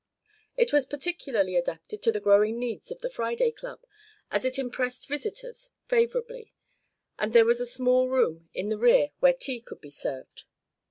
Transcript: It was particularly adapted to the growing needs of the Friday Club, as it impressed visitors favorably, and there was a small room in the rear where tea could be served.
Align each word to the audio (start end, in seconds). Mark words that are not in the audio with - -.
It 0.57 0.73
was 0.73 0.87
particularly 0.87 1.55
adapted 1.55 2.01
to 2.01 2.11
the 2.11 2.19
growing 2.19 2.57
needs 2.57 2.89
of 2.89 3.01
the 3.01 3.09
Friday 3.11 3.51
Club, 3.51 3.85
as 4.31 4.45
it 4.45 4.57
impressed 4.57 5.07
visitors 5.07 5.69
favorably, 5.87 6.55
and 7.19 7.33
there 7.33 7.45
was 7.45 7.61
a 7.61 7.67
small 7.67 8.09
room 8.09 8.49
in 8.51 8.69
the 8.69 8.79
rear 8.79 9.11
where 9.19 9.31
tea 9.33 9.61
could 9.61 9.79
be 9.79 9.91
served. 9.91 10.45